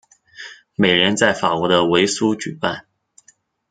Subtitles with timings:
[0.73, 2.87] 每年在法国的维苏举办。